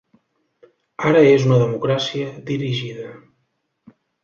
Ara 1.09 1.21
és 1.33 1.45
una 1.49 1.59
democràcia 1.65 2.33
dirigida. 2.51 3.09